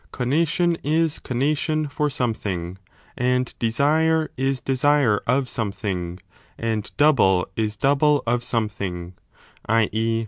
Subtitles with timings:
[0.11, 2.75] conation is conation for some thing,
[3.15, 6.17] and desire is desire of something,
[6.57, 9.13] and double is 5 double of something,
[9.69, 9.89] i.
[9.91, 10.19] e.